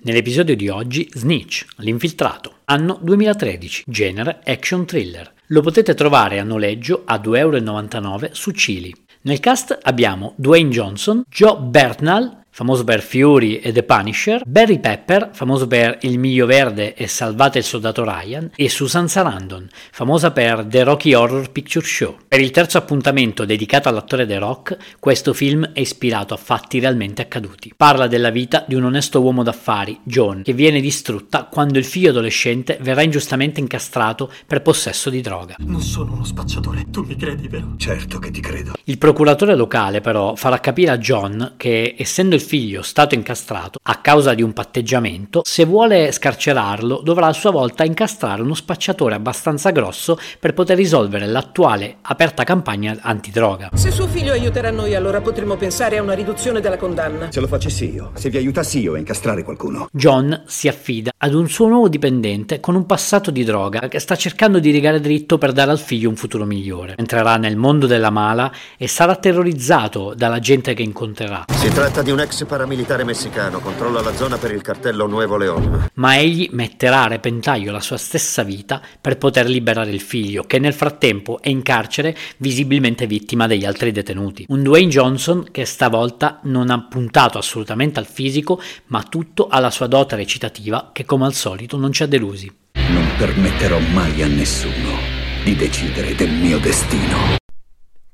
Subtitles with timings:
[0.00, 5.32] Nell'episodio di oggi Snitch, l'infiltrato, anno 2013, genere action thriller.
[5.46, 8.94] Lo potete trovare a noleggio a 2,99€ su Cili.
[9.22, 15.30] Nel cast abbiamo Dwayne Johnson, Joe Bertnall, famoso per Fury e The Punisher, Barry Pepper,
[15.32, 20.64] famoso per Il Miglio Verde e Salvate il Soldato Ryan, e Susan Sarandon, famosa per
[20.64, 22.16] The Rocky Horror Picture Show.
[22.26, 27.22] Per il terzo appuntamento dedicato all'attore The Rock, questo film è ispirato a fatti realmente
[27.22, 27.72] accaduti.
[27.76, 32.10] Parla della vita di un onesto uomo d'affari, John, che viene distrutta quando il figlio
[32.10, 35.54] adolescente verrà ingiustamente incastrato per possesso di droga.
[35.58, 37.74] Non sono uno spacciatore, tu mi credi, vero?
[37.76, 38.72] Certo che ti credo.
[38.82, 43.96] Il procuratore locale però farà capire a John che, essendo il figlio stato incastrato a
[43.96, 49.70] causa di un patteggiamento, se vuole scarcerarlo dovrà a sua volta incastrare uno spacciatore abbastanza
[49.70, 53.68] grosso per poter risolvere l'attuale aperta campagna antidroga.
[53.74, 57.30] Se suo figlio aiuterà noi, allora potremmo pensare a una riduzione della condanna.
[57.30, 59.88] Se lo facessi io, se vi aiutassi io a incastrare qualcuno.
[59.92, 64.16] John si affida ad un suo nuovo dipendente con un passato di droga che sta
[64.16, 66.94] cercando di rigare dritto per dare al figlio un futuro migliore.
[66.96, 71.44] Entrerà nel mondo della mala e sarà terrorizzato dalla gente che incontrerà.
[71.50, 75.88] Si tratta di un ex paramilitare messicano, controlla la zona per il cartello Nuevo León.
[75.94, 80.58] Ma egli metterà a repentaglio la sua stessa vita per poter liberare il figlio, che
[80.58, 84.44] nel frattempo è in carcere visibilmente vittima degli altri detenuti.
[84.48, 89.86] Un Dwayne Johnson che stavolta non ha puntato assolutamente al fisico, ma tutto alla sua
[89.86, 92.52] dote recitativa che come al solito non ci ha delusi.
[92.72, 94.96] Non permetterò mai a nessuno
[95.44, 97.36] di decidere del mio destino.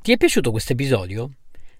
[0.00, 1.30] Ti è piaciuto questo episodio?